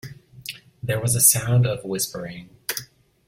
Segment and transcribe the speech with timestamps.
[0.81, 2.49] There was a sound of whispering.